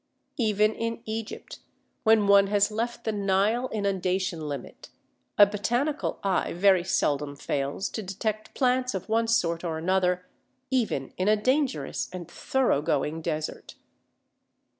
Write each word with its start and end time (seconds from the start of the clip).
Even 0.39 0.73
in 0.73 1.03
Egypt, 1.05 1.59
when 2.01 2.25
one 2.25 2.47
has 2.47 2.71
left 2.71 3.03
the 3.03 3.11
Nile 3.11 3.69
inundation 3.71 4.47
limit, 4.49 4.89
a 5.37 5.45
botanical 5.45 6.17
eye 6.23 6.53
very 6.53 6.83
seldom 6.83 7.35
fails 7.35 7.87
to 7.89 8.01
detect 8.01 8.55
plants 8.55 8.95
of 8.95 9.07
one 9.07 9.27
sort 9.27 9.63
or 9.63 9.77
another 9.77 10.25
even 10.71 11.13
in 11.17 11.27
a 11.27 11.35
dangerous 11.35 12.09
and 12.11 12.27
thorough 12.31 12.81
going 12.81 13.21
desert. 13.21 13.75